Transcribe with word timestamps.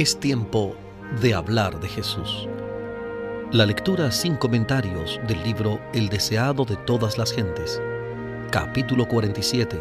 Es 0.00 0.18
tiempo 0.18 0.74
de 1.20 1.34
hablar 1.34 1.78
de 1.78 1.86
Jesús. 1.86 2.48
La 3.52 3.66
lectura 3.66 4.10
sin 4.10 4.34
comentarios 4.36 5.20
del 5.28 5.42
libro 5.42 5.78
El 5.92 6.08
deseado 6.08 6.64
de 6.64 6.76
todas 6.76 7.18
las 7.18 7.30
gentes. 7.30 7.82
Capítulo 8.50 9.06
47. 9.06 9.78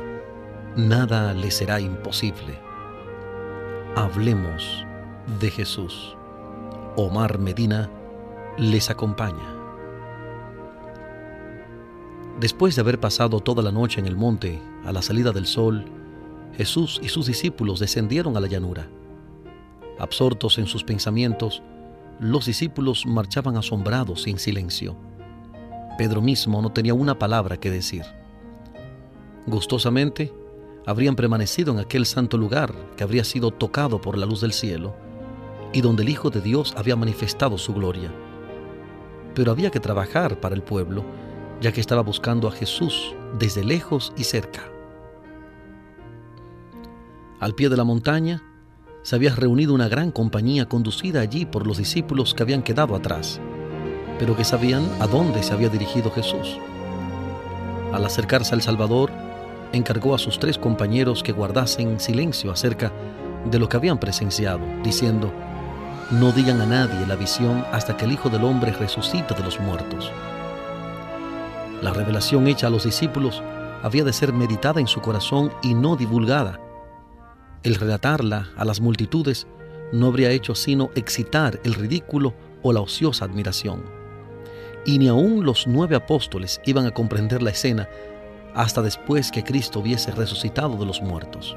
Nada 0.76 1.34
le 1.34 1.50
será 1.52 1.80
imposible. 1.80 2.60
Hablemos 3.96 4.86
de 5.40 5.52
Jesús. 5.52 6.18
Omar 6.98 7.40
Medina 7.40 7.90
les 8.58 8.90
acompaña. 8.90 9.56
Después 12.42 12.76
de 12.76 12.82
haber 12.82 13.00
pasado 13.00 13.40
toda 13.40 13.64
la 13.64 13.72
noche 13.72 14.02
en 14.02 14.06
el 14.06 14.18
monte, 14.18 14.62
a 14.84 14.92
la 14.92 15.02
salida 15.02 15.32
del 15.32 15.46
sol, 15.46 15.86
Jesús 16.58 17.00
y 17.02 17.08
sus 17.08 17.26
discípulos 17.26 17.80
descendieron 17.80 18.36
a 18.36 18.42
la 18.42 18.48
llanura. 18.48 18.90
Absortos 20.00 20.58
en 20.58 20.66
sus 20.66 20.84
pensamientos, 20.84 21.62
los 22.20 22.46
discípulos 22.46 23.06
marchaban 23.06 23.58
asombrados 23.58 24.28
y 24.28 24.32
en 24.32 24.40
silencio. 24.40 24.96
Pedro 25.98 26.22
mismo 26.22 26.62
no 26.62 26.72
tenía 26.72 26.94
una 26.94 27.20
palabra 27.20 27.58
que 27.58 27.70
decir. 27.70 28.04
Gustosamente, 29.46 30.34
habrían 30.86 31.16
permanecido 31.16 31.74
en 31.74 31.80
aquel 31.80 32.06
santo 32.06 32.38
lugar 32.38 32.74
que 32.96 33.04
habría 33.04 33.24
sido 33.24 33.52
tocado 33.52 34.00
por 34.02 34.18
la 34.18 34.26
luz 34.26 34.42
del 34.42 34.54
cielo 34.54 34.96
y 35.74 35.82
donde 35.82 36.04
el 36.04 36.10
Hijo 36.10 36.30
de 36.30 36.42
Dios 36.42 36.74
había 36.78 36.96
manifestado 36.96 37.58
su 37.58 37.74
gloria. 37.74 38.12
Pero 39.36 39.52
había 39.52 39.70
que 39.70 39.80
trabajar 39.80 40.40
para 40.40 40.56
el 40.56 40.64
pueblo, 40.64 41.04
ya 41.62 41.72
que 41.72 41.82
estaba 41.82 42.02
buscando 42.02 42.48
a 42.48 42.52
Jesús 42.52 43.14
desde 43.38 43.64
lejos 43.64 44.14
y 44.18 44.24
cerca. 44.24 44.64
Al 47.40 47.54
pie 47.54 47.70
de 47.70 47.78
la 47.78 47.84
montaña, 47.84 48.44
se 49.02 49.16
había 49.16 49.34
reunido 49.36 49.74
una 49.74 49.88
gran 49.88 50.12
compañía 50.12 50.68
conducida 50.68 51.22
allí 51.22 51.46
por 51.46 51.66
los 51.66 51.78
discípulos 51.78 52.34
que 52.34 52.44
habían 52.44 52.64
quedado 52.64 52.96
atrás, 52.96 53.40
pero 54.18 54.36
que 54.36 54.44
sabían 54.44 54.88
a 55.00 55.08
dónde 55.08 55.44
se 55.44 55.54
había 55.54 55.70
dirigido 55.70 56.12
Jesús. 56.12 56.58
Al 57.94 58.06
acercarse 58.06 58.54
al 58.54 58.62
Salvador, 58.62 59.12
encargó 59.72 60.14
a 60.14 60.20
sus 60.20 60.40
tres 60.40 60.58
compañeros 60.58 61.24
que 61.24 61.32
guardasen 61.32 62.00
silencio 62.00 62.52
acerca 62.52 62.92
de 63.50 63.60
lo 63.60 63.70
que 63.70 63.78
habían 63.78 64.00
presenciado, 64.00 64.62
diciendo, 64.84 65.32
no 66.12 66.32
digan 66.32 66.60
a 66.62 66.66
nadie 66.66 67.06
la 67.08 67.16
visión 67.16 67.64
hasta 67.72 67.96
que 67.96 68.06
el 68.06 68.12
Hijo 68.12 68.30
del 68.30 68.44
Hombre 68.44 68.72
resucite 68.72 69.34
de 69.34 69.44
los 69.44 69.60
muertos. 69.60 70.12
La 71.82 71.94
revelación 71.94 72.48
hecha 72.48 72.68
a 72.68 72.70
los 72.70 72.84
discípulos 72.84 73.42
había 73.84 74.04
de 74.04 74.12
ser 74.12 74.34
meditada 74.34 74.82
en 74.82 74.88
su 74.88 75.02
corazón 75.02 75.52
y 75.62 75.74
no 75.74 75.96
divulgada, 75.96 76.60
el 77.64 77.76
relatarla 77.76 78.50
a 78.56 78.66
las 78.66 78.80
multitudes 78.80 79.48
no 79.92 80.08
habría 80.08 80.32
hecho 80.32 80.56
sino 80.56 80.92
excitar 80.96 81.60
el 81.64 81.74
ridículo 81.74 82.34
o 82.62 82.72
la 82.72 82.82
ociosa 82.82 83.26
admiración. 83.26 83.84
Y 84.86 84.98
ni 84.98 85.08
aun 85.08 85.46
los 85.46 85.68
nueve 85.68 85.96
apóstoles 85.96 86.62
iban 86.66 86.86
a 86.86 86.92
comprender 86.92 87.42
la 87.42 87.50
escena 87.50 87.90
hasta 88.56 88.82
después 88.82 89.32
que 89.32 89.44
Cristo 89.44 89.80
hubiese 89.80 90.12
resucitado 90.12 90.78
de 90.78 90.86
los 90.86 91.02
muertos. 91.02 91.56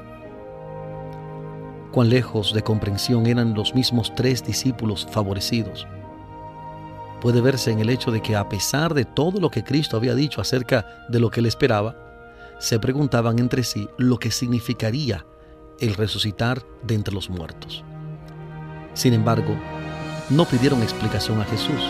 Cuán 1.91 2.09
lejos 2.09 2.53
de 2.53 2.63
comprensión 2.63 3.27
eran 3.27 3.53
los 3.53 3.75
mismos 3.75 4.13
tres 4.15 4.43
discípulos 4.43 5.07
favorecidos. 5.09 5.87
Puede 7.21 7.39
verse 7.39 7.71
en 7.71 7.79
el 7.79 7.89
hecho 7.89 8.11
de 8.11 8.21
que 8.21 8.35
a 8.35 8.49
pesar 8.49 8.93
de 8.93 9.05
todo 9.05 9.39
lo 9.39 9.49
que 9.49 9.63
Cristo 9.63 9.95
había 9.95 10.15
dicho 10.15 10.41
acerca 10.41 11.05
de 11.07 11.19
lo 11.19 11.29
que 11.29 11.39
él 11.39 11.45
esperaba, 11.45 11.95
se 12.59 12.79
preguntaban 12.79 13.39
entre 13.39 13.63
sí 13.63 13.87
lo 13.97 14.17
que 14.17 14.31
significaría 14.31 15.25
el 15.79 15.95
resucitar 15.95 16.65
de 16.83 16.95
entre 16.95 17.13
los 17.13 17.29
muertos. 17.29 17.83
Sin 18.93 19.13
embargo, 19.13 19.55
no 20.29 20.45
pidieron 20.45 20.81
explicación 20.81 21.41
a 21.41 21.45
Jesús. 21.45 21.81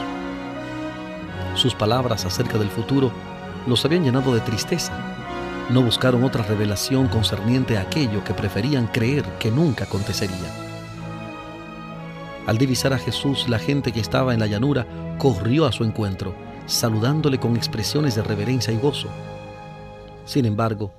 Sus 1.56 1.76
palabras 1.76 2.26
acerca 2.26 2.58
del 2.58 2.70
futuro 2.70 3.12
los 3.68 3.86
habían 3.86 4.04
llenado 4.04 4.34
de 4.34 4.42
tristeza. 4.42 4.94
No 5.70 5.82
buscaron 5.82 6.24
otra 6.24 6.44
revelación 6.44 7.08
concerniente 7.08 7.78
a 7.78 7.82
aquello 7.82 8.24
que 8.24 8.34
preferían 8.34 8.88
creer 8.88 9.24
que 9.40 9.52
nunca 9.52 9.86
acontecería. 9.86 10.50
Al 12.46 12.58
divisar 12.58 12.92
a 12.92 12.98
Jesús, 12.98 13.48
la 13.48 13.60
gente 13.60 13.92
que 13.94 14.02
estaba 14.02 14.34
en 14.34 14.40
la 14.40 14.48
llanura 14.48 14.86
corrió 15.18 15.66
a 15.66 15.72
su 15.72 15.86
encuentro, 15.86 16.36
saludándole 16.66 17.40
con 17.40 17.56
expresiones 17.56 18.16
de 18.16 18.24
reverencia 18.24 18.74
y 18.74 18.78
gozo. 18.78 19.08
Sin 20.26 20.46
embargo, 20.46 20.94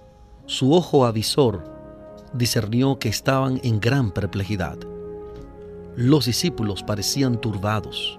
su 0.47 0.73
ojo 0.73 1.05
avisor 1.05 1.74
discernió 2.35 2.99
que 2.99 3.09
estaban 3.09 3.61
en 3.63 3.81
gran 3.81 4.11
perplejidad. 4.11 4.77
Los 5.97 6.27
discípulos 6.27 6.83
parecían 6.83 7.41
turbados. 7.41 8.19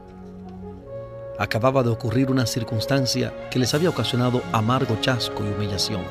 Acababa 1.37 1.83
de 1.83 1.89
ocurrir 1.89 2.31
una 2.31 2.45
circunstancia 2.45 3.33
que 3.51 3.59
les 3.59 3.73
había 3.73 3.89
ocasionado 3.89 4.41
amargo 4.53 4.97
chasco 5.01 5.43
y 5.43 5.49
humillación. 5.49 6.01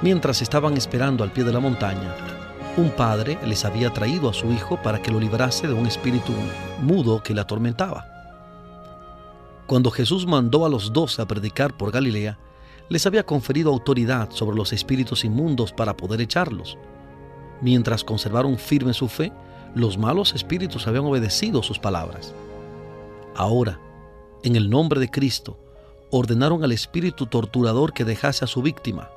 Mientras 0.00 0.40
estaban 0.40 0.76
esperando 0.76 1.24
al 1.24 1.32
pie 1.32 1.42
de 1.42 1.52
la 1.52 1.60
montaña, 1.60 2.14
un 2.76 2.90
padre 2.90 3.38
les 3.44 3.64
había 3.64 3.92
traído 3.92 4.30
a 4.30 4.32
su 4.32 4.50
hijo 4.52 4.80
para 4.80 5.02
que 5.02 5.10
lo 5.10 5.18
librase 5.18 5.66
de 5.66 5.74
un 5.74 5.86
espíritu 5.86 6.32
mudo 6.80 7.22
que 7.22 7.34
le 7.34 7.40
atormentaba. 7.40 8.06
Cuando 9.66 9.90
Jesús 9.90 10.26
mandó 10.26 10.64
a 10.64 10.68
los 10.68 10.92
doce 10.92 11.20
a 11.20 11.26
predicar 11.26 11.76
por 11.76 11.90
Galilea, 11.90 12.38
les 12.92 13.06
había 13.06 13.24
conferido 13.24 13.70
autoridad 13.70 14.30
sobre 14.32 14.54
los 14.54 14.74
espíritus 14.74 15.24
inmundos 15.24 15.72
para 15.72 15.96
poder 15.96 16.20
echarlos. 16.20 16.76
Mientras 17.62 18.04
conservaron 18.04 18.58
firme 18.58 18.92
su 18.92 19.08
fe, 19.08 19.32
los 19.74 19.96
malos 19.96 20.34
espíritus 20.34 20.86
habían 20.86 21.06
obedecido 21.06 21.62
sus 21.62 21.78
palabras. 21.78 22.34
Ahora, 23.34 23.80
en 24.42 24.56
el 24.56 24.68
nombre 24.68 25.00
de 25.00 25.10
Cristo, 25.10 25.58
ordenaron 26.10 26.64
al 26.64 26.72
espíritu 26.72 27.24
torturador 27.24 27.94
que 27.94 28.04
dejase 28.04 28.44
a 28.44 28.48
su 28.48 28.60
víctima. 28.60 29.08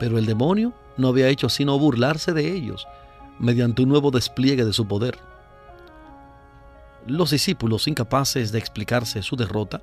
Pero 0.00 0.18
el 0.18 0.26
demonio 0.26 0.72
no 0.96 1.06
había 1.06 1.28
hecho 1.28 1.48
sino 1.48 1.78
burlarse 1.78 2.32
de 2.32 2.52
ellos 2.52 2.84
mediante 3.38 3.82
un 3.82 3.90
nuevo 3.90 4.10
despliegue 4.10 4.64
de 4.64 4.72
su 4.72 4.88
poder. 4.88 5.16
Los 7.06 7.30
discípulos, 7.30 7.86
incapaces 7.86 8.50
de 8.50 8.58
explicarse 8.58 9.22
su 9.22 9.36
derrota, 9.36 9.82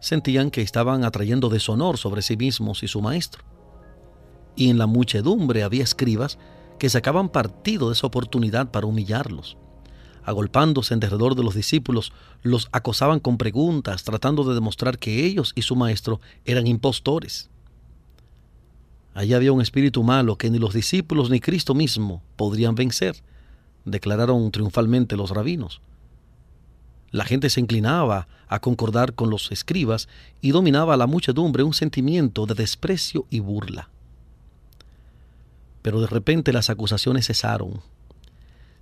sentían 0.00 0.50
que 0.50 0.62
estaban 0.62 1.04
atrayendo 1.04 1.48
deshonor 1.48 1.98
sobre 1.98 2.22
sí 2.22 2.36
mismos 2.36 2.82
y 2.82 2.88
su 2.88 3.00
maestro. 3.00 3.44
Y 4.56 4.70
en 4.70 4.78
la 4.78 4.86
muchedumbre 4.86 5.62
había 5.62 5.84
escribas 5.84 6.38
que 6.78 6.88
sacaban 6.88 7.28
partido 7.28 7.88
de 7.88 7.94
esa 7.94 8.06
oportunidad 8.06 8.70
para 8.70 8.86
humillarlos. 8.86 9.56
Agolpándose 10.24 10.94
en 10.94 11.00
derredor 11.00 11.34
de 11.34 11.42
los 11.42 11.54
discípulos, 11.54 12.12
los 12.42 12.68
acosaban 12.72 13.18
con 13.18 13.38
preguntas, 13.38 14.04
tratando 14.04 14.44
de 14.44 14.54
demostrar 14.54 14.98
que 14.98 15.24
ellos 15.24 15.52
y 15.54 15.62
su 15.62 15.74
maestro 15.74 16.20
eran 16.44 16.66
impostores. 16.66 17.50
Allí 19.14 19.34
había 19.34 19.52
un 19.52 19.62
espíritu 19.62 20.02
malo 20.02 20.36
que 20.36 20.50
ni 20.50 20.58
los 20.58 20.74
discípulos 20.74 21.30
ni 21.30 21.40
Cristo 21.40 21.74
mismo 21.74 22.22
podrían 22.36 22.74
vencer, 22.74 23.16
declararon 23.84 24.50
triunfalmente 24.50 25.16
los 25.16 25.30
rabinos. 25.30 25.80
La 27.10 27.24
gente 27.24 27.50
se 27.50 27.60
inclinaba 27.60 28.28
a 28.48 28.60
concordar 28.60 29.14
con 29.14 29.30
los 29.30 29.50
escribas 29.50 30.08
y 30.40 30.50
dominaba 30.50 30.94
a 30.94 30.96
la 30.96 31.06
muchedumbre 31.06 31.62
un 31.62 31.74
sentimiento 31.74 32.46
de 32.46 32.54
desprecio 32.54 33.26
y 33.30 33.40
burla. 33.40 33.88
Pero 35.82 36.00
de 36.00 36.06
repente 36.06 36.52
las 36.52 36.70
acusaciones 36.70 37.26
cesaron. 37.26 37.80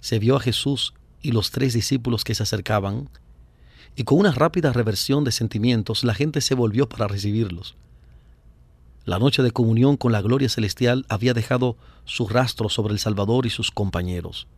Se 0.01 0.19
vio 0.19 0.37
a 0.37 0.41
Jesús 0.41 0.95
y 1.23 1.33
los 1.33 1.51
tres 1.51 1.73
discípulos 1.73 2.25
que 2.25 2.35
se 2.35 2.43
acercaban, 2.43 3.09
y 3.97 4.05
con 4.05 4.19
una 4.19 4.33
rápida 4.33 4.73
reversión 4.73 5.25
de 5.25 5.33
sentimientos 5.33 6.05
la 6.05 6.15
gente 6.15 6.41
se 6.41 6.55
volvió 6.55 6.89
para 6.89 7.09
recibirlos. 7.09 7.77
La 9.05 9.19
noche 9.21 9.43
de 9.43 9.53
comunión 9.53 9.97
con 9.97 10.11
la 10.11 10.21
gloria 10.21 10.49
celestial 10.49 11.07
había 11.09 11.33
dejado 11.33 11.77
su 12.05 12.27
rastro 12.27 12.69
sobre 12.69 12.93
el 12.93 12.99
Salvador 12.99 13.47
y 13.47 13.51
sus 13.51 13.71
compañeros. 13.71 14.49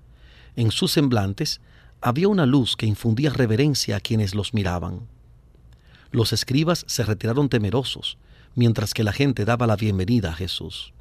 En 0.57 0.71
sus 0.71 0.93
semblantes 0.93 1.61
había 2.01 2.29
una 2.29 2.47
luz 2.47 2.77
que 2.77 2.87
infundía 2.87 3.31
reverencia 3.31 3.97
a 3.97 4.01
quienes 4.01 4.35
los 4.35 4.55
miraban. 4.55 5.09
Los 6.11 6.33
escribas 6.33 6.85
se 6.87 7.03
retiraron 7.03 7.49
temerosos, 7.49 8.19
mientras 8.55 8.95
que 8.95 9.05
la 9.05 9.13
gente 9.13 9.45
daba 9.45 9.67
la 9.67 9.77
bienvenida 9.77 10.31
a 10.31 10.35
Jesús. 10.35 10.93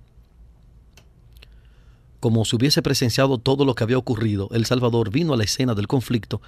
Como 2.19 2.45
si 2.45 2.55
hubiese 2.55 2.81
presenciado 2.81 3.37
todo 3.37 3.63
lo 3.63 3.75
que 3.75 3.83
había 3.83 3.97
ocurrido, 3.97 4.49
el 4.51 4.65
Salvador 4.65 5.11
vino 5.11 5.33
a 5.33 5.37
la 5.37 5.43
escena 5.43 5.75
del 5.75 5.87
conflicto 5.87 6.41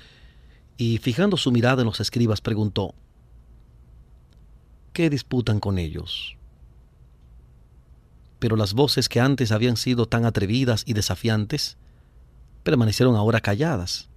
y, 0.77 0.97
fijando 0.97 1.37
su 1.37 1.51
mirada 1.51 1.83
en 1.83 1.85
los 1.85 1.99
escribas, 1.99 2.41
preguntó, 2.41 2.95
¿qué 4.93 5.09
disputan 5.09 5.59
con 5.59 5.77
ellos? 5.77 6.35
Pero 8.39 8.55
las 8.55 8.73
voces 8.73 9.09
que 9.09 9.19
antes 9.19 9.51
habían 9.51 9.77
sido 9.77 10.07
tan 10.07 10.25
atrevidas 10.25 10.83
y 10.87 10.93
desafiantes 10.93 11.77
permanecieron 12.63 13.15
ahora 13.15 13.39
calladas. 13.41 14.08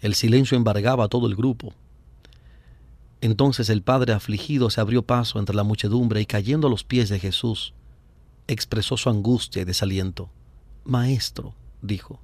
El 0.00 0.14
silencio 0.14 0.56
embargaba 0.56 1.04
a 1.04 1.08
todo 1.08 1.26
el 1.26 1.34
grupo. 1.34 1.72
Entonces 3.20 3.68
el 3.68 3.82
padre 3.82 4.12
afligido 4.12 4.70
se 4.70 4.80
abrió 4.80 5.02
paso 5.02 5.38
entre 5.38 5.56
la 5.56 5.64
muchedumbre 5.64 6.20
y 6.20 6.26
cayendo 6.26 6.68
a 6.68 6.70
los 6.70 6.84
pies 6.84 7.08
de 7.08 7.18
Jesús, 7.18 7.74
expresó 8.46 8.96
su 8.96 9.10
angustia 9.10 9.62
y 9.62 9.64
desaliento. 9.64 10.30
Maestro, 10.84 11.54
dijo, 11.82 12.20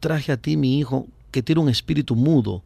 traje 0.00 0.32
a 0.32 0.36
ti 0.36 0.56
mi 0.56 0.78
hijo 0.78 1.08
que 1.32 1.42
tiene 1.42 1.60
un 1.60 1.68
espíritu 1.68 2.14
mudo, 2.14 2.62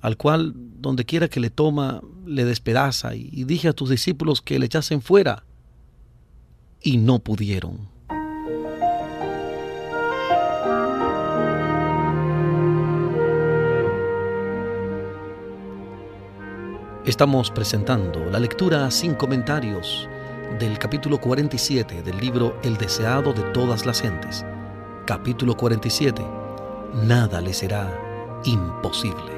al 0.00 0.16
cual 0.16 0.54
donde 0.80 1.04
quiera 1.04 1.28
que 1.28 1.40
le 1.40 1.50
toma, 1.50 2.00
le 2.24 2.44
despedaza, 2.44 3.14
y 3.14 3.44
dije 3.44 3.68
a 3.68 3.72
tus 3.72 3.90
discípulos 3.90 4.40
que 4.40 4.58
le 4.58 4.66
echasen 4.66 5.02
fuera, 5.02 5.44
y 6.80 6.96
no 6.98 7.18
pudieron. 7.18 7.95
Estamos 17.06 17.52
presentando 17.52 18.24
la 18.32 18.40
lectura 18.40 18.90
sin 18.90 19.14
comentarios 19.14 20.08
del 20.58 20.76
capítulo 20.76 21.20
47 21.20 22.02
del 22.02 22.18
libro 22.18 22.58
El 22.64 22.76
deseado 22.78 23.32
de 23.32 23.42
todas 23.52 23.86
las 23.86 24.02
gentes. 24.02 24.44
Capítulo 25.06 25.56
47. 25.56 26.20
Nada 27.04 27.40
le 27.40 27.54
será 27.54 27.96
imposible. 28.44 29.32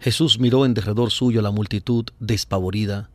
Jesús 0.00 0.38
miró 0.38 0.66
en 0.66 0.74
derredor 0.74 1.10
suyo 1.10 1.40
a 1.40 1.42
la 1.42 1.50
multitud 1.50 2.04
despavorida, 2.20 3.08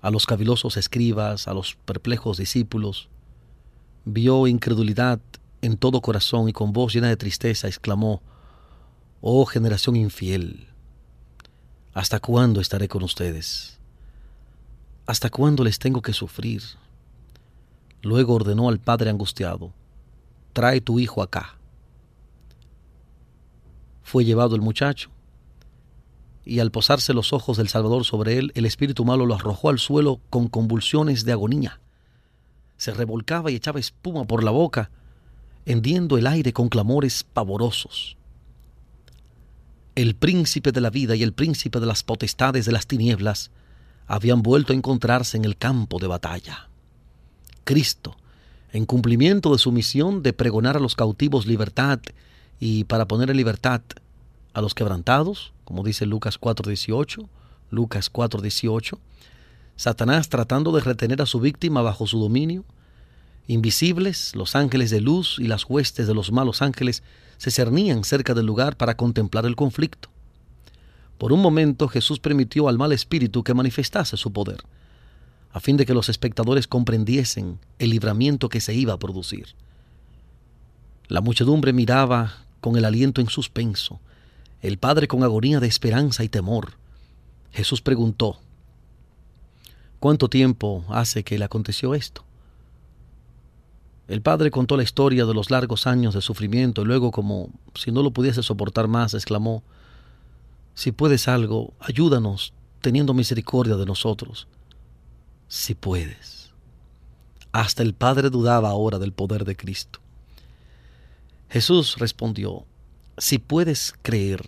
a 0.00 0.12
los 0.12 0.24
cavilosos 0.24 0.76
escribas, 0.76 1.48
a 1.48 1.52
los 1.52 1.74
perplejos 1.84 2.36
discípulos, 2.36 3.08
vio 4.04 4.46
incredulidad 4.46 5.20
en 5.62 5.76
todo 5.76 6.00
corazón 6.00 6.48
y 6.48 6.52
con 6.52 6.72
voz 6.72 6.92
llena 6.92 7.08
de 7.08 7.16
tristeza 7.16 7.68
exclamó, 7.68 8.22
Oh 9.20 9.46
generación 9.46 9.96
infiel, 9.96 10.68
¿hasta 11.94 12.20
cuándo 12.20 12.60
estaré 12.60 12.88
con 12.88 13.02
ustedes? 13.02 13.78
¿Hasta 15.06 15.30
cuándo 15.30 15.64
les 15.64 15.78
tengo 15.78 16.02
que 16.02 16.12
sufrir? 16.12 16.62
Luego 18.02 18.34
ordenó 18.34 18.68
al 18.68 18.78
padre 18.78 19.10
angustiado, 19.10 19.72
Trae 20.52 20.80
tu 20.80 21.00
hijo 21.00 21.22
acá. 21.22 21.56
Fue 24.02 24.24
llevado 24.24 24.54
el 24.54 24.60
muchacho, 24.60 25.10
y 26.44 26.60
al 26.60 26.70
posarse 26.70 27.14
los 27.14 27.32
ojos 27.32 27.56
del 27.56 27.68
Salvador 27.68 28.04
sobre 28.04 28.38
él, 28.38 28.52
el 28.54 28.66
espíritu 28.66 29.04
malo 29.06 29.24
lo 29.24 29.34
arrojó 29.34 29.70
al 29.70 29.78
suelo 29.78 30.20
con 30.28 30.48
convulsiones 30.48 31.24
de 31.24 31.32
agonía 31.32 31.80
se 32.84 32.92
revolcaba 32.92 33.50
y 33.50 33.54
echaba 33.54 33.80
espuma 33.80 34.26
por 34.26 34.44
la 34.44 34.50
boca, 34.50 34.90
hendiendo 35.64 36.18
el 36.18 36.26
aire 36.26 36.52
con 36.52 36.68
clamores 36.68 37.24
pavorosos. 37.24 38.18
El 39.94 40.14
príncipe 40.14 40.70
de 40.70 40.82
la 40.82 40.90
vida 40.90 41.16
y 41.16 41.22
el 41.22 41.32
príncipe 41.32 41.80
de 41.80 41.86
las 41.86 42.02
potestades 42.02 42.66
de 42.66 42.72
las 42.72 42.86
tinieblas 42.86 43.50
habían 44.06 44.42
vuelto 44.42 44.74
a 44.74 44.76
encontrarse 44.76 45.38
en 45.38 45.46
el 45.46 45.56
campo 45.56 45.98
de 45.98 46.08
batalla. 46.08 46.68
Cristo, 47.64 48.16
en 48.72 48.84
cumplimiento 48.84 49.52
de 49.52 49.58
su 49.58 49.72
misión 49.72 50.22
de 50.22 50.34
pregonar 50.34 50.76
a 50.76 50.80
los 50.80 50.94
cautivos 50.94 51.46
libertad 51.46 52.00
y 52.60 52.84
para 52.84 53.08
poner 53.08 53.30
en 53.30 53.38
libertad 53.38 53.80
a 54.52 54.60
los 54.60 54.74
quebrantados, 54.74 55.54
como 55.64 55.84
dice 55.84 56.04
Lucas 56.04 56.38
4:18, 56.38 57.26
Lucas 57.70 58.12
4:18, 58.12 58.98
Satanás 59.76 60.28
tratando 60.28 60.72
de 60.72 60.80
retener 60.80 61.20
a 61.20 61.26
su 61.26 61.40
víctima 61.40 61.82
bajo 61.82 62.06
su 62.06 62.18
dominio. 62.18 62.64
Invisibles, 63.46 64.34
los 64.34 64.54
ángeles 64.56 64.90
de 64.90 65.00
luz 65.00 65.36
y 65.38 65.46
las 65.46 65.64
huestes 65.68 66.06
de 66.06 66.14
los 66.14 66.32
malos 66.32 66.62
ángeles 66.62 67.02
se 67.36 67.50
cernían 67.50 68.04
cerca 68.04 68.34
del 68.34 68.46
lugar 68.46 68.76
para 68.76 68.96
contemplar 68.96 69.44
el 69.46 69.56
conflicto. 69.56 70.08
Por 71.18 71.32
un 71.32 71.40
momento 71.40 71.88
Jesús 71.88 72.20
permitió 72.20 72.68
al 72.68 72.78
mal 72.78 72.92
espíritu 72.92 73.44
que 73.44 73.54
manifestase 73.54 74.16
su 74.16 74.32
poder, 74.32 74.62
a 75.52 75.60
fin 75.60 75.76
de 75.76 75.86
que 75.86 75.94
los 75.94 76.08
espectadores 76.08 76.66
comprendiesen 76.66 77.58
el 77.78 77.90
libramiento 77.90 78.48
que 78.48 78.60
se 78.60 78.74
iba 78.74 78.94
a 78.94 78.98
producir. 78.98 79.54
La 81.08 81.20
muchedumbre 81.20 81.72
miraba 81.72 82.44
con 82.60 82.76
el 82.76 82.84
aliento 82.84 83.20
en 83.20 83.28
suspenso, 83.28 84.00
el 84.62 84.78
Padre 84.78 85.06
con 85.06 85.22
agonía 85.22 85.60
de 85.60 85.66
esperanza 85.66 86.24
y 86.24 86.28
temor. 86.28 86.72
Jesús 87.52 87.82
preguntó, 87.82 88.40
¿Cuánto 90.04 90.28
tiempo 90.28 90.84
hace 90.90 91.24
que 91.24 91.38
le 91.38 91.46
aconteció 91.46 91.94
esto? 91.94 92.26
El 94.06 94.20
padre 94.20 94.50
contó 94.50 94.76
la 94.76 94.82
historia 94.82 95.24
de 95.24 95.32
los 95.32 95.50
largos 95.50 95.86
años 95.86 96.12
de 96.12 96.20
sufrimiento 96.20 96.82
y 96.82 96.84
luego, 96.84 97.10
como 97.10 97.48
si 97.74 97.90
no 97.90 98.02
lo 98.02 98.10
pudiese 98.10 98.42
soportar 98.42 98.86
más, 98.86 99.14
exclamó, 99.14 99.62
Si 100.74 100.92
puedes 100.92 101.26
algo, 101.26 101.72
ayúdanos, 101.80 102.52
teniendo 102.82 103.14
misericordia 103.14 103.76
de 103.76 103.86
nosotros. 103.86 104.46
Si 105.48 105.74
puedes. 105.74 106.52
Hasta 107.52 107.82
el 107.82 107.94
padre 107.94 108.28
dudaba 108.28 108.68
ahora 108.68 108.98
del 108.98 109.14
poder 109.14 109.46
de 109.46 109.56
Cristo. 109.56 110.00
Jesús 111.48 111.96
respondió, 111.96 112.66
Si 113.16 113.38
puedes 113.38 113.94
creer, 114.02 114.44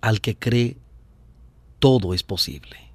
al 0.00 0.20
que 0.20 0.36
cree, 0.36 0.76
todo 1.78 2.14
es 2.14 2.24
posible. 2.24 2.87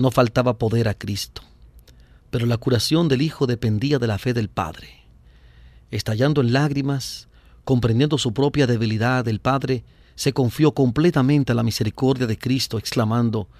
No 0.00 0.10
faltaba 0.10 0.56
poder 0.56 0.88
a 0.88 0.94
Cristo, 0.94 1.42
pero 2.30 2.46
la 2.46 2.56
curación 2.56 3.08
del 3.08 3.20
Hijo 3.20 3.46
dependía 3.46 3.98
de 3.98 4.06
la 4.06 4.16
fe 4.16 4.32
del 4.32 4.48
Padre. 4.48 5.04
Estallando 5.90 6.40
en 6.40 6.54
lágrimas, 6.54 7.28
comprendiendo 7.64 8.16
su 8.16 8.32
propia 8.32 8.66
debilidad, 8.66 9.28
el 9.28 9.40
Padre 9.40 9.84
se 10.14 10.32
confió 10.32 10.72
completamente 10.72 11.52
a 11.52 11.54
la 11.54 11.62
misericordia 11.62 12.26
de 12.26 12.38
Cristo, 12.38 12.78
exclamando, 12.78 13.50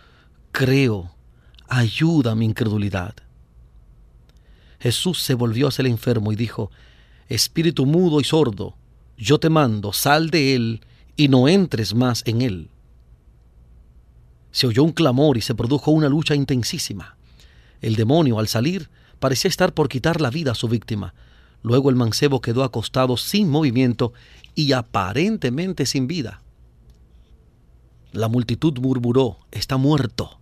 Creo, 0.51 1.15
ayuda 1.69 2.33
a 2.33 2.35
mi 2.35 2.47
incredulidad. 2.47 3.15
Jesús 4.79 5.21
se 5.21 5.35
volvió 5.35 5.69
hacia 5.69 5.83
el 5.83 5.89
enfermo 5.89 6.33
y 6.33 6.37
dijo, 6.37 6.71
Espíritu 7.29 7.85
mudo 7.85 8.19
y 8.19 8.25
sordo, 8.25 8.79
yo 9.19 9.39
te 9.39 9.51
mando, 9.51 9.93
sal 9.93 10.31
de 10.31 10.55
él 10.55 10.81
y 11.19 11.29
no 11.29 11.49
entres 11.49 11.95
más 11.95 12.23
en 12.25 12.41
él. 12.41 12.71
Se 14.53 14.67
oyó 14.67 14.83
un 14.83 14.93
clamor 14.93 15.37
y 15.37 15.41
se 15.41 15.55
produjo 15.55 15.91
una 15.91 16.09
lucha 16.09 16.35
intensísima. 16.35 17.17
El 17.81 17.97
demonio, 17.97 18.39
al 18.39 18.49
salir, 18.49 18.91
parecía 19.19 19.49
estar 19.49 19.73
por 19.73 19.89
quitar 19.89 20.21
la 20.21 20.31
vida 20.31 20.53
a 20.53 20.57
su 20.57 20.69
víctima. 20.69 21.15
Luego 21.63 21.91
el 21.91 21.97
mancebo 21.97 22.41
quedó 22.41 22.65
acostado 22.65 23.17
sin 23.17 23.49
movimiento 23.49 24.13
y 24.55 24.73
aparentemente 24.73 25.87
sin 25.87 26.07
vida. 26.07 26.43
La 28.13 28.29
multitud 28.29 28.77
murmuró, 28.79 29.39
está 29.53 29.77
muerto. 29.77 30.41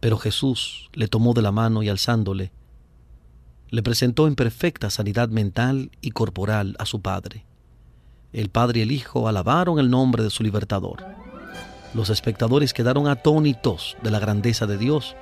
Pero 0.00 0.18
Jesús 0.18 0.90
le 0.92 1.08
tomó 1.08 1.34
de 1.34 1.42
la 1.42 1.50
mano 1.50 1.82
y 1.82 1.88
alzándole, 1.88 2.52
le 3.70 3.82
presentó 3.82 4.28
en 4.28 4.36
perfecta 4.36 4.90
sanidad 4.90 5.28
mental 5.28 5.90
y 6.00 6.12
corporal 6.12 6.76
a 6.78 6.86
su 6.86 7.00
Padre. 7.00 7.44
El 8.32 8.48
Padre 8.48 8.80
y 8.80 8.82
el 8.82 8.92
Hijo 8.92 9.28
alabaron 9.28 9.78
el 9.78 9.90
nombre 9.90 10.22
de 10.22 10.30
su 10.30 10.44
libertador. 10.44 11.25
Los 11.96 12.10
espectadores 12.10 12.74
quedaron 12.74 13.08
atónitos 13.08 13.96
de 14.02 14.10
la 14.10 14.18
grandeza 14.18 14.66
de 14.66 14.76
Dios, 14.76 15.16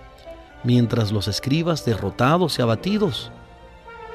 mientras 0.64 1.12
los 1.12 1.28
escribas, 1.28 1.84
derrotados 1.84 2.58
y 2.58 2.62
abatidos, 2.62 3.30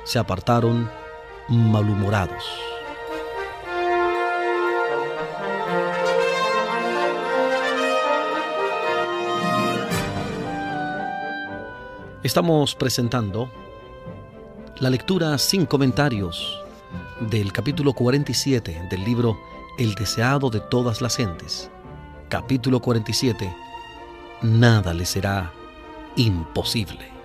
se 0.04 0.20
apartaron 0.20 0.92
malhumorados. 1.48 2.44
Estamos 12.24 12.75
presentando 12.75 13.50
la 14.80 14.89
lectura 14.89 15.38
sin 15.38 15.66
comentarios 15.66 16.62
del 17.22 17.54
capítulo 17.54 17.94
47 17.94 18.88
del 18.89 19.06
libro 19.06 19.39
El 19.78 19.96
deseado 19.96 20.50
de 20.50 20.60
todas 20.60 21.01
las 21.01 21.16
gentes 21.16 21.72
capítulo 22.30 22.80
47, 22.80 23.54
nada 24.44 24.94
le 24.94 25.06
será 25.06 25.52
imposible. 26.16 27.20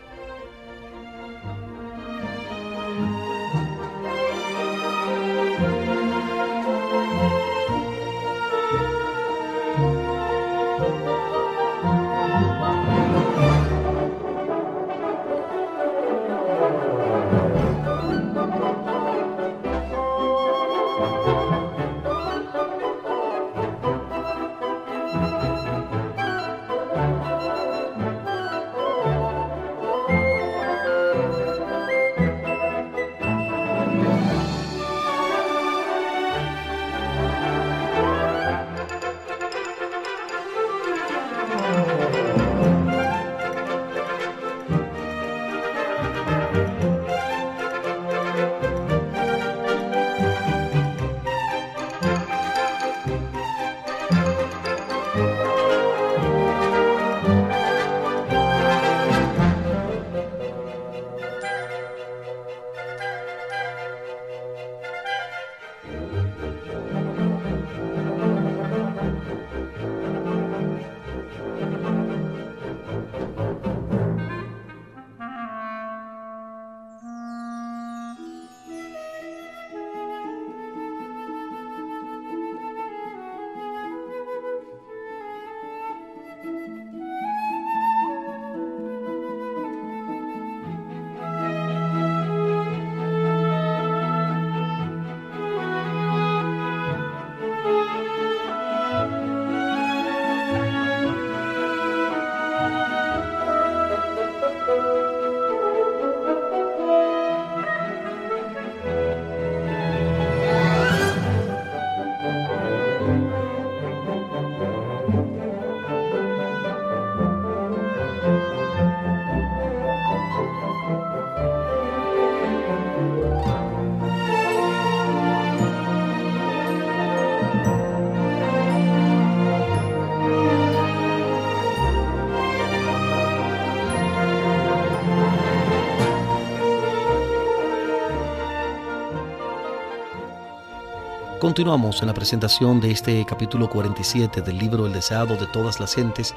Continuamos 141.45 142.01
en 142.01 142.07
la 142.07 142.15
presentación 142.15 142.81
de 142.81 142.91
este 142.91 143.23
capítulo 143.27 143.69
47 143.69 144.41
del 144.41 144.57
libro 144.57 144.87
El 144.87 144.95
deseado 144.95 145.37
de 145.37 145.47
todas 145.47 145.79
las 145.79 145.95
gentes, 145.95 146.35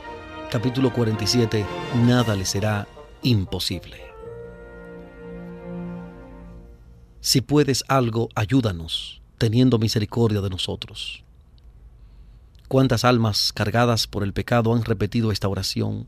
capítulo 0.51 0.91
47, 0.91 1.65
Nada 2.05 2.35
le 2.35 2.43
será 2.43 2.89
imposible. 3.21 4.01
Si 7.21 7.39
puedes 7.39 7.85
algo, 7.87 8.27
ayúdanos, 8.35 9.21
teniendo 9.37 9.79
misericordia 9.79 10.41
de 10.41 10.49
nosotros. 10.49 11.23
¿Cuántas 12.67 13.05
almas 13.05 13.53
cargadas 13.53 14.07
por 14.07 14.23
el 14.25 14.33
pecado 14.33 14.73
han 14.73 14.83
repetido 14.83 15.31
esta 15.31 15.47
oración? 15.47 16.05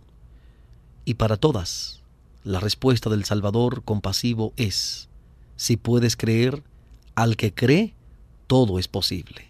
Y 1.06 1.14
para 1.14 1.38
todas, 1.38 2.04
la 2.44 2.60
respuesta 2.60 3.10
del 3.10 3.24
Salvador 3.24 3.82
compasivo 3.86 4.52
es, 4.58 5.08
si 5.56 5.78
puedes 5.78 6.18
creer, 6.18 6.64
al 7.16 7.38
que 7.38 7.54
cree, 7.54 7.96
todo 8.50 8.80
es 8.80 8.88
posible. 8.88 9.48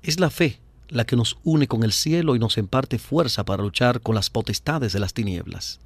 Es 0.00 0.20
la 0.20 0.30
fe 0.30 0.60
la 0.88 1.04
que 1.04 1.16
nos 1.16 1.38
une 1.42 1.66
con 1.66 1.82
el 1.82 1.90
cielo 1.90 2.36
y 2.36 2.38
nos 2.38 2.56
imparte 2.56 3.00
fuerza 3.00 3.44
para 3.44 3.64
luchar 3.64 4.00
con 4.00 4.14
las 4.14 4.30
potestades 4.30 4.92
de 4.92 5.00
las 5.00 5.12
tinieblas. 5.12 5.80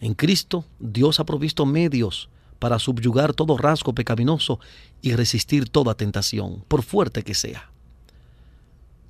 En 0.00 0.14
Cristo, 0.14 0.64
Dios 0.78 1.20
ha 1.20 1.26
provisto 1.26 1.66
medios 1.66 2.30
para 2.58 2.78
subyugar 2.78 3.34
todo 3.34 3.58
rasgo 3.58 3.94
pecaminoso 3.94 4.60
y 5.02 5.14
resistir 5.14 5.68
toda 5.68 5.94
tentación, 5.94 6.64
por 6.68 6.82
fuerte 6.82 7.22
que 7.22 7.34
sea. 7.34 7.70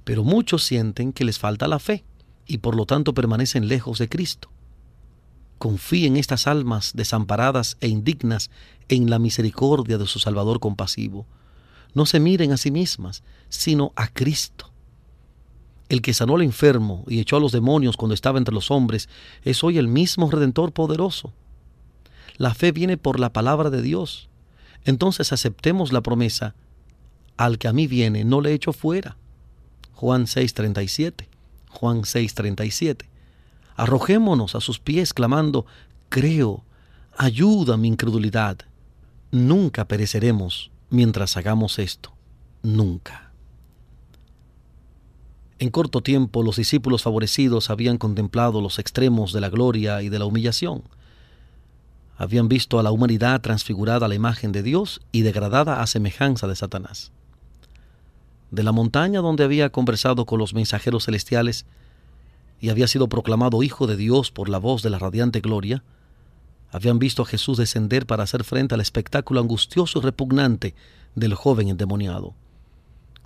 Pero 0.02 0.24
muchos 0.24 0.64
sienten 0.64 1.12
que 1.12 1.24
les 1.24 1.38
falta 1.38 1.68
la 1.68 1.78
fe 1.78 2.02
y 2.44 2.58
por 2.58 2.74
lo 2.74 2.86
tanto 2.86 3.14
permanecen 3.14 3.68
lejos 3.68 4.00
de 4.00 4.08
Cristo. 4.08 4.48
Confíen 5.58 6.16
estas 6.16 6.48
almas 6.48 6.90
desamparadas 6.94 7.76
e 7.80 7.86
indignas 7.86 8.50
en 8.88 9.10
la 9.10 9.20
misericordia 9.20 9.96
de 9.96 10.06
su 10.08 10.18
Salvador 10.18 10.58
compasivo. 10.58 11.24
No 11.94 12.06
se 12.06 12.20
miren 12.20 12.52
a 12.52 12.56
sí 12.56 12.70
mismas, 12.70 13.22
sino 13.48 13.92
a 13.96 14.08
Cristo. 14.08 14.70
El 15.88 16.02
que 16.02 16.12
sanó 16.12 16.36
al 16.36 16.42
enfermo 16.42 17.04
y 17.08 17.18
echó 17.18 17.36
a 17.36 17.40
los 17.40 17.52
demonios 17.52 17.96
cuando 17.96 18.14
estaba 18.14 18.38
entre 18.38 18.54
los 18.54 18.70
hombres 18.70 19.08
es 19.42 19.64
hoy 19.64 19.78
el 19.78 19.88
mismo 19.88 20.30
Redentor 20.30 20.72
poderoso. 20.72 21.32
La 22.36 22.54
fe 22.54 22.72
viene 22.72 22.96
por 22.96 23.18
la 23.18 23.32
palabra 23.32 23.70
de 23.70 23.80
Dios. 23.80 24.28
Entonces 24.84 25.32
aceptemos 25.32 25.92
la 25.92 26.02
promesa, 26.02 26.54
al 27.36 27.58
que 27.58 27.68
a 27.68 27.72
mí 27.72 27.86
viene 27.86 28.24
no 28.24 28.40
le 28.40 28.52
echo 28.52 28.72
fuera. 28.72 29.16
Juan 29.94 30.26
6:37. 30.26 31.26
Juan 31.70 32.02
6:37. 32.02 33.06
Arrojémonos 33.76 34.54
a 34.54 34.60
sus 34.60 34.78
pies 34.78 35.14
clamando, 35.14 35.64
creo, 36.08 36.64
ayuda 37.16 37.76
mi 37.76 37.88
incredulidad. 37.88 38.58
Nunca 39.30 39.86
pereceremos 39.86 40.70
mientras 40.90 41.36
hagamos 41.36 41.78
esto. 41.78 42.12
Nunca. 42.62 43.32
En 45.58 45.70
corto 45.70 46.02
tiempo 46.02 46.42
los 46.42 46.56
discípulos 46.56 47.02
favorecidos 47.02 47.70
habían 47.70 47.98
contemplado 47.98 48.60
los 48.60 48.78
extremos 48.78 49.32
de 49.32 49.40
la 49.40 49.48
gloria 49.48 50.02
y 50.02 50.08
de 50.08 50.18
la 50.18 50.24
humillación. 50.24 50.84
Habían 52.16 52.48
visto 52.48 52.78
a 52.78 52.82
la 52.82 52.92
humanidad 52.92 53.40
transfigurada 53.40 54.06
a 54.06 54.08
la 54.08 54.14
imagen 54.14 54.52
de 54.52 54.62
Dios 54.62 55.00
y 55.10 55.22
degradada 55.22 55.82
a 55.82 55.86
semejanza 55.86 56.46
de 56.46 56.56
Satanás. 56.56 57.10
De 58.50 58.62
la 58.62 58.72
montaña 58.72 59.20
donde 59.20 59.44
había 59.44 59.70
conversado 59.70 60.26
con 60.26 60.38
los 60.38 60.54
mensajeros 60.54 61.04
celestiales 61.04 61.66
y 62.60 62.70
había 62.70 62.86
sido 62.86 63.08
proclamado 63.08 63.62
Hijo 63.62 63.86
de 63.86 63.96
Dios 63.96 64.30
por 64.30 64.48
la 64.48 64.58
voz 64.58 64.82
de 64.82 64.90
la 64.90 64.98
radiante 64.98 65.40
gloria, 65.40 65.82
habían 66.70 66.98
visto 66.98 67.22
a 67.22 67.26
Jesús 67.26 67.58
descender 67.58 68.06
para 68.06 68.24
hacer 68.24 68.44
frente 68.44 68.74
al 68.74 68.80
espectáculo 68.80 69.40
angustioso 69.40 69.98
y 69.98 70.02
repugnante 70.02 70.74
del 71.14 71.34
joven 71.34 71.68
endemoniado, 71.68 72.34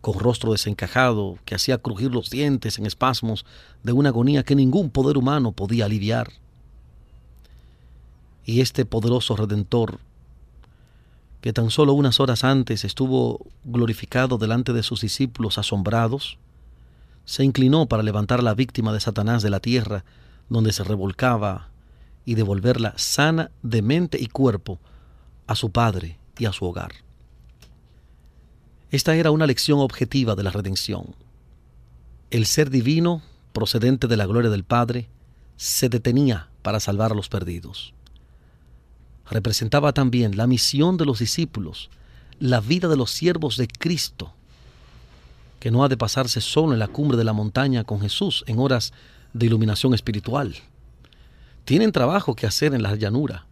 con 0.01 0.19
rostro 0.19 0.53
desencajado 0.53 1.39
que 1.45 1.55
hacía 1.55 1.79
crujir 1.79 2.13
los 2.13 2.31
dientes 2.31 2.79
en 2.79 2.87
espasmos 2.87 3.45
de 3.83 3.93
una 3.93 4.11
agonía 4.11 4.45
que 4.45 4.55
ningún 4.55 4.91
poder 4.91 5.19
humano 5.19 5.53
podía 5.53 5.87
aliviar. 5.87 6.31
Y 8.45 8.61
este 8.61 8.85
poderoso 8.85 9.37
Redentor, 9.37 10.01
que 11.41 11.53
tan 11.53 11.71
solo 11.71 11.93
unas 11.93 12.21
horas 12.21 12.45
antes 12.45 12.85
estuvo 12.85 13.47
glorificado 13.65 14.39
delante 14.39 14.73
de 14.73 14.83
sus 14.85 15.01
discípulos 15.01 15.59
asombrados, 15.59 16.39
se 17.25 17.45
inclinó 17.45 17.87
para 17.87 18.03
levantar 18.03 18.41
a 18.41 18.43
la 18.43 18.55
víctima 18.55 18.93
de 18.93 19.01
Satanás 19.01 19.43
de 19.43 19.51
la 19.51 19.61
tierra, 19.61 20.05
donde 20.49 20.73
se 20.73 20.85
revolcaba 20.85 21.72
y 22.25 22.35
devolverla 22.35 22.95
sana 22.97 23.51
de 23.63 23.83
mente 23.83 24.19
y 24.21 24.27
cuerpo 24.27 24.79
a 25.47 25.55
su 25.55 25.71
Padre 25.71 26.19
y 26.39 26.47
a 26.47 26.53
su 26.53 26.65
hogar. 26.65 26.93
Esta 28.91 29.15
era 29.17 29.31
una 29.31 29.47
lección 29.47 29.81
objetiva 29.81 30.35
de 30.35 30.43
la 30.43 30.51
redención. 30.51 31.15
El 32.31 32.47
ser 32.47 32.71
divino, 32.71 33.23
procedente 33.53 34.07
de 34.07 34.17
la 34.17 34.27
gloria 34.27 34.51
del 34.51 34.65
Padre, 34.65 35.09
se 35.57 35.89
detenía 35.89 36.49
para 36.63 36.81
salvar 36.81 37.13
a 37.13 37.15
los 37.15 37.29
perdidos. 37.29 37.95
Representaba 39.31 39.93
también 39.93 40.37
la 40.37 40.47
misión 40.47 40.97
de 40.97 41.07
los 41.07 41.21
discípulos, 41.21 41.91
la 42.39 42.61
vida 42.61 42.89
de 42.89 42.97
los 42.97 43.11
siervos 43.11 43.57
de 43.57 43.67
Cristo, 43.67 44.35
que 45.59 45.71
no 45.71 45.85
ha 45.85 45.89
de 45.89 45.97
pasarse 45.97 46.41
solo 46.41 46.73
en 46.73 46.79
la 46.79 46.89
cumbre 46.89 47.17
de 47.17 47.25
la 47.25 47.33
montaña 47.33 47.85
con 47.85 48.01
Jesús 48.01 48.45
en 48.47 48.59
horas 48.59 48.93
de 49.33 49.47
iluminación 49.47 49.95
espiritual 49.95 50.57
tienen 51.65 51.93
trabajo 51.93 52.35
que 52.35 52.47
hacer 52.47 52.75
en 52.75 52.83
la 52.83 52.95
llanura. 52.97 53.47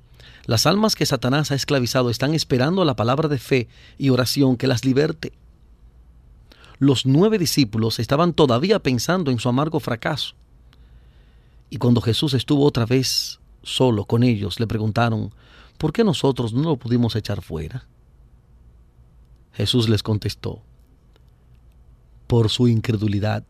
Las 0.46 0.66
almas 0.66 0.96
que 0.96 1.06
Satanás 1.06 1.50
ha 1.50 1.54
esclavizado 1.54 2.10
están 2.10 2.34
esperando 2.34 2.84
la 2.84 2.96
palabra 2.96 3.28
de 3.28 3.38
fe 3.38 3.68
y 3.98 4.10
oración 4.10 4.56
que 4.56 4.66
las 4.66 4.84
liberte. 4.84 5.32
Los 6.78 7.06
nueve 7.06 7.38
discípulos 7.38 7.98
estaban 7.98 8.32
todavía 8.32 8.78
pensando 8.78 9.30
en 9.30 9.38
su 9.38 9.48
amargo 9.48 9.80
fracaso. 9.80 10.34
Y 11.68 11.76
cuando 11.76 12.00
Jesús 12.00 12.34
estuvo 12.34 12.64
otra 12.64 12.86
vez 12.86 13.38
solo 13.62 14.06
con 14.06 14.22
ellos, 14.22 14.58
le 14.58 14.66
preguntaron, 14.66 15.32
¿por 15.78 15.92
qué 15.92 16.02
nosotros 16.02 16.52
no 16.52 16.62
lo 16.62 16.76
pudimos 16.76 17.14
echar 17.16 17.42
fuera? 17.42 17.86
Jesús 19.52 19.88
les 19.88 20.02
contestó, 20.02 20.62
por 22.26 22.48
su 22.48 22.66
incredulidad 22.66 23.44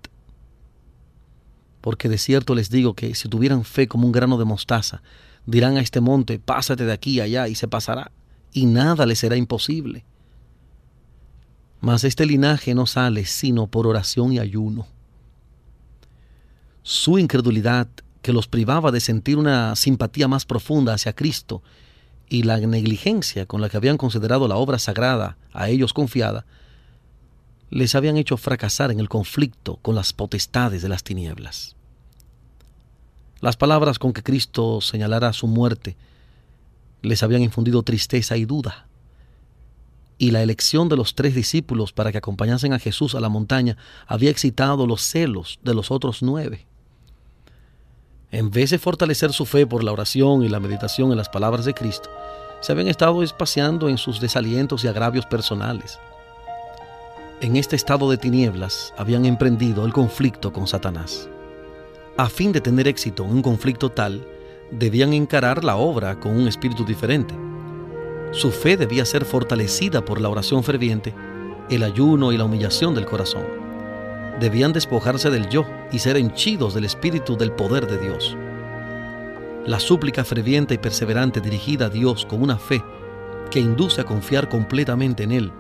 porque 1.81 2.09
de 2.09 2.19
cierto 2.19 2.55
les 2.55 2.71
digo 2.71 2.95
que 2.95 3.15
si 3.15 3.29
tuvieran 3.29 3.65
fe 3.65 3.89
como 3.89 4.07
un 4.07 4.13
grano 4.13 4.39
de 4.39 4.45
mostaza, 4.45 5.03
dirán 5.47 5.77
a 5.77 5.81
este 5.81 6.01
monte, 6.01 6.39
pásate 6.39 6.85
de 6.85 6.93
aquí 6.93 7.21
allá 7.21 7.49
y 7.49 7.55
se 7.55 7.69
pasará, 7.69 8.13
y 8.53 8.67
nada 8.67 9.07
le 9.07 9.17
será 9.17 9.37
imposible. 9.37 10.05
Mas 11.81 12.05
este 12.05 12.27
linaje 12.27 12.75
no 12.75 12.87
sale 12.87 13.25
sino 13.25 13.67
por 13.67 13.87
oración 13.87 14.33
y 14.33 14.39
ayuno. 14.39 14.87
Su 16.83 17.19
incredulidad, 17.19 17.89
que 18.23 18.33
los 18.35 18.49
privaba 18.49 18.91
de 18.91 19.01
sentir 19.01 19.39
una 19.39 19.75
simpatía 19.77 20.29
más 20.29 20.45
profunda 20.45 20.93
hacia 20.93 21.15
Cristo, 21.15 21.63
y 22.29 22.45
la 22.45 22.59
negligencia 22.59 23.47
con 23.47 23.61
la 23.61 23.69
que 23.69 23.77
habían 23.77 23.97
considerado 23.97 24.47
la 24.47 24.57
obra 24.57 24.79
sagrada 24.79 25.37
a 25.53 25.69
ellos 25.69 25.93
confiada, 25.93 26.47
les 27.71 27.95
habían 27.95 28.17
hecho 28.17 28.37
fracasar 28.37 28.91
en 28.91 28.99
el 28.99 29.09
conflicto 29.09 29.77
con 29.77 29.95
las 29.95 30.13
potestades 30.13 30.83
de 30.83 30.89
las 30.89 31.05
tinieblas. 31.05 31.77
Las 33.41 33.57
palabras 33.57 33.99
con 33.99 34.13
que 34.13 34.23
Cristo 34.23 34.81
señalara 34.81 35.33
su 35.33 35.47
muerte 35.47 35.97
les 37.01 37.23
habían 37.23 37.43
infundido 37.43 37.83
tristeza 37.83 38.37
y 38.37 38.45
duda. 38.45 38.87
Y 40.19 40.33
la 40.33 40.43
elección 40.43 40.91
de 40.91 40.97
los 40.97 41.15
tres 41.15 41.35
discípulos 41.35 41.93
para 41.93 42.13
que 42.13 42.19
acompañasen 42.19 42.75
a 42.75 42.79
Jesús 42.79 43.15
a 43.15 43.21
la 43.21 43.31
montaña 43.31 43.79
había 44.07 44.31
excitado 44.31 44.87
los 44.87 45.01
celos 45.01 45.59
de 45.63 45.73
los 45.73 45.91
otros 45.91 46.23
nueve. 46.23 46.67
En 48.31 48.51
vez 48.51 48.71
de 48.71 48.79
fortalecer 48.79 49.33
su 49.33 49.47
fe 49.47 49.67
por 49.67 49.83
la 49.83 49.93
oración 49.93 50.43
y 50.43 50.49
la 50.49 50.61
meditación 50.61 51.11
en 51.11 51.17
las 51.17 51.31
palabras 51.31 51.65
de 51.65 51.73
Cristo, 51.73 52.11
se 52.61 52.73
habían 52.73 52.89
estado 52.89 53.23
espaciando 53.23 53.89
en 53.89 53.97
sus 53.97 54.21
desalientos 54.21 54.85
y 54.85 54.89
agravios 54.89 55.25
personales 55.25 55.99
en 57.41 57.57
este 57.57 57.75
estado 57.75 58.11
de 58.11 58.19
tinieblas 58.19 58.93
habían 58.99 59.25
emprendido 59.25 59.87
el 59.87 59.95
conflicto 59.95 60.53
con 60.53 60.67
Satanás. 60.67 61.29
A 62.19 62.29
fin 62.29 62.53
de 62.53 62.61
tener 62.61 62.87
éxito 62.87 63.25
en 63.25 63.31
un 63.31 63.43
conflicto 63.43 63.91
tal, 63.91 64.27
debían 64.71 65.15
encarar 65.15 65.65
la 65.65 65.77
obra 65.77 66.21
con 66.21 66.37
un 66.37 66.49
espíritu 66.49 66.85
diferente. 66.85 67.35
Su 68.33 68.51
fe 68.51 68.77
debía 68.77 69.07
ser 69.07 69.25
fortalecida 69.25 70.05
por 70.05 70.21
la 70.21 70.29
oración 70.29 70.63
ferviente, 70.63 71.15
el 71.71 71.83
ayuno 71.83 72.31
y 72.31 72.37
la 72.37 72.45
humillación 72.45 72.95
del 72.95 73.07
corazón. 73.07 73.45
Debían 74.39 74.75
despojarse 74.75 75.31
del 75.31 75.49
yo 75.49 75.65
y 75.93 75.99
ser 75.99 76.19
henchidos 76.19 76.75
del 76.75 76.85
espíritu 76.85 77.39
del 77.39 77.53
poder 77.53 77.87
de 77.87 77.99
Dios. 77.99 78.37
La 79.65 79.81
súplica 79.81 80.25
ferviente 80.25 80.75
y 80.75 80.79
perseverante 80.79 81.41
dirigida 81.41 81.87
a 81.87 81.91
Dios 81.91 82.27
con 82.27 82.43
una 82.43 82.59
fe 82.59 82.83
que 83.51 83.61
induce 83.61 84.03
a 84.03 84.05
confiar 84.05 84.49
completamente 84.49 85.23
en 85.23 85.33
Él 85.33 85.53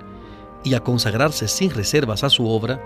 y 0.65 0.75
a 0.75 0.81
consagrarse 0.81 1.49
sin 1.49 1.71
reservas 1.71 2.25
a 2.25 2.31
su 2.31 2.47
obra, 2.47 2.81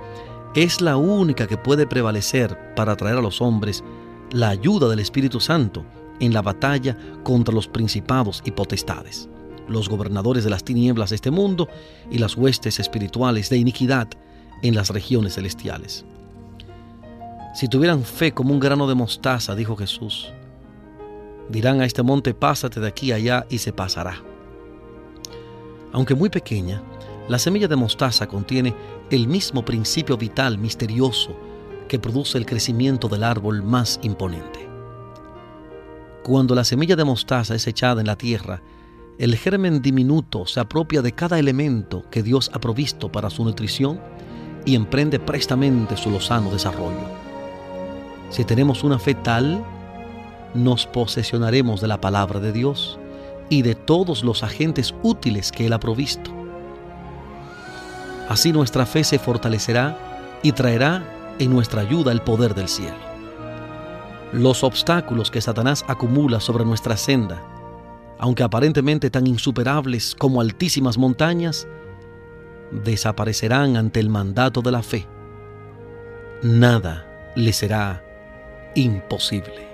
es 0.55 0.81
la 0.81 0.97
única 0.97 1.47
que 1.47 1.57
puede 1.57 1.87
prevalecer 1.87 2.75
para 2.77 2.97
traer 2.97 3.17
a 3.17 3.23
los 3.23 3.41
hombres 3.41 3.83
la 4.31 4.51
ayuda 4.51 4.89
del 4.89 5.01
Espíritu 5.01 5.41
Santo 5.41 5.85
en 6.21 6.33
la 6.33 6.43
batalla 6.43 6.97
contra 7.25 7.55
los 7.55 7.69
principados 7.69 8.43
y 8.45 8.53
potestades. 8.53 9.29
los 9.67 9.89
gobernadores 9.89 10.45
de 10.45 10.51
las 10.51 10.63
tinieblas 10.63 11.09
de 11.09 11.17
este 11.17 11.31
mundo 11.31 11.69
y 12.11 12.19
las 12.19 12.37
huestes 12.37 12.79
espirituales 12.79 13.49
de 13.49 13.57
iniquidad 13.57 14.09
en 14.63 14.75
las 14.75 14.91
regiones 14.91 15.37
celestiales. 15.37 16.05
Si 17.55 17.69
tuvieran 17.69 18.03
fe 18.03 18.33
como 18.33 18.53
un 18.53 18.61
grano 18.61 18.87
de 18.87 18.95
mostaza, 18.95 19.55
dijo 19.55 19.77
Jesús, 19.77 20.33
dirán 21.49 21.81
a 21.81 21.87
este 21.87 22.03
monte, 22.03 22.35
pásate 22.35 22.81
de 22.81 22.89
aquí 22.89 23.13
allá 23.13 23.47
y 23.49 23.59
se 23.59 23.73
pasará. 23.73 24.23
Aunque 25.93 26.15
muy 26.15 26.29
pequeña, 26.29 26.83
la 27.29 27.39
semilla 27.39 27.69
de 27.69 27.77
mostaza 27.77 28.27
contiene 28.27 28.75
el 29.11 29.29
mismo 29.29 29.65
principio 29.65 30.17
vital 30.17 30.59
misterioso 30.59 31.35
que 31.89 31.99
produce 31.99 32.37
el 32.37 32.47
crecimiento 32.47 33.09
del 33.09 33.25
árbol 33.25 33.63
más 33.63 33.99
imponente. 34.03 34.69
Cuando 36.23 36.55
la 36.55 36.65
semilla 36.65 36.97
de 36.97 37.05
mostaza 37.05 37.55
es 37.55 37.67
echada 37.67 38.01
en 38.01 38.07
la 38.07 38.17
tierra, 38.17 38.63
el 39.19 39.37
germen 39.37 39.81
diminuto 39.81 40.47
se 40.47 40.61
apropia 40.61 41.01
de 41.01 41.13
cada 41.13 41.39
elemento 41.39 42.05
que 42.11 42.23
Dios 42.23 42.51
ha 42.53 42.59
provisto 42.59 43.13
para 43.13 43.31
su 43.31 43.45
nutrición 43.45 44.01
y 44.65 44.75
emprende 44.75 45.21
prestamente 45.21 45.97
su 45.97 46.11
lozano 46.11 46.51
desarrollo. 46.51 47.25
Si 48.31 48.45
tenemos 48.45 48.83
una 48.83 48.99
fe 48.99 49.15
tal, 49.15 49.65
nos 50.55 50.87
posesionaremos 50.87 51.81
de 51.81 51.89
la 51.89 52.01
palabra 52.01 52.41
de 52.41 52.53
Dios 52.53 52.99
y 53.49 53.63
de 53.63 53.75
todos 53.75 54.25
los 54.25 54.43
agentes 54.43 54.95
útiles 55.03 55.53
que 55.53 55.67
Él 55.67 55.73
ha 55.73 55.81
provisto. 55.81 56.34
Así 58.29 58.53
nuestra 58.53 58.87
fe 58.87 59.05
se 59.05 59.19
fortalecerá 59.19 60.39
y 60.43 60.53
traerá 60.53 61.03
en 61.39 61.51
nuestra 61.51 61.83
ayuda 61.83 62.13
el 62.13 62.23
poder 62.23 62.55
del 62.55 62.69
cielo. 62.69 62.97
Los 64.33 64.65
obstáculos 64.65 65.31
que 65.31 65.41
Satanás 65.41 65.85
acumula 65.89 66.41
sobre 66.41 66.65
nuestra 66.65 66.97
senda, 66.97 67.43
aunque 68.19 68.43
aparentemente 68.43 69.11
tan 69.11 69.27
insuperables 69.27 70.15
como 70.15 70.41
altísimas 70.41 70.99
montañas, 70.99 71.67
desaparecerán 72.71 73.77
ante 73.77 74.01
el 74.01 74.09
mandato 74.09 74.63
de 74.63 74.73
la 74.73 74.83
fe. 74.83 75.07
Nada 76.43 77.07
le 77.37 77.53
será 77.53 78.03
imposible. 78.75 79.74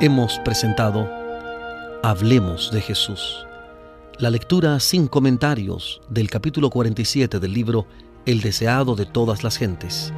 Hemos 0.00 0.38
presentado 0.38 1.10
Hablemos 2.04 2.70
de 2.70 2.80
Jesús, 2.80 3.44
la 4.18 4.30
lectura 4.30 4.78
sin 4.78 5.08
comentarios 5.08 6.00
del 6.08 6.30
capítulo 6.30 6.70
47 6.70 7.40
del 7.40 7.52
libro 7.52 7.84
El 8.24 8.40
deseado 8.40 8.94
de 8.94 9.06
todas 9.06 9.42
las 9.42 9.56
gentes. 9.56 10.12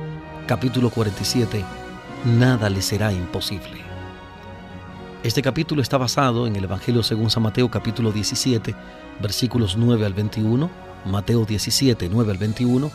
Capítulo 0.46 0.90
47, 0.90 1.64
Nada 2.26 2.68
le 2.68 2.82
será 2.82 3.10
imposible. 3.10 3.80
Este 5.22 5.40
capítulo 5.40 5.80
está 5.80 5.96
basado 5.96 6.46
en 6.46 6.56
el 6.56 6.64
Evangelio 6.64 7.02
según 7.02 7.30
San 7.30 7.44
Mateo 7.44 7.70
capítulo 7.70 8.12
17, 8.12 8.74
versículos 9.22 9.78
9 9.78 10.04
al 10.04 10.12
21, 10.12 10.70
Mateo 11.06 11.46
17, 11.46 12.10
9 12.12 12.32
al 12.32 12.36
21, 12.36 12.90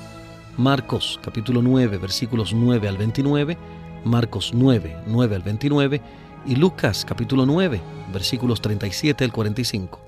Marcos 0.57 1.19
capítulo 1.23 1.63
9, 1.63 1.97
versículos 1.97 2.53
9 2.53 2.87
al 2.87 2.97
29, 2.99 3.57
Marcos 4.03 4.51
9, 4.53 4.97
9 5.07 5.35
al 5.35 5.41
29, 5.41 6.01
y 6.47 6.55
Lucas 6.55 7.05
capítulo 7.05 7.45
9, 7.45 7.81
versículos 8.13 8.61
37 8.61 9.23
al 9.23 9.31
45. 9.31 9.99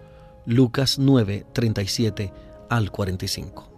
Lucas 0.45 1.00
9, 1.00 1.45
37 1.52 2.34
al 2.69 2.91
45. 2.91 3.69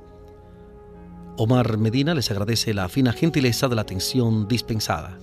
Omar 1.38 1.78
Medina 1.78 2.14
les 2.14 2.30
agradece 2.32 2.74
la 2.74 2.90
fina 2.90 3.14
gentileza 3.14 3.68
de 3.68 3.76
la 3.76 3.82
atención 3.82 4.48
dispensada. 4.48 5.18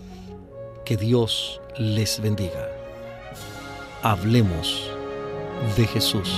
Que 0.85 0.97
Dios 0.97 1.61
les 1.79 2.21
bendiga. 2.21 2.69
Hablemos 4.03 4.91
de 5.77 5.87
Jesús. 5.87 6.33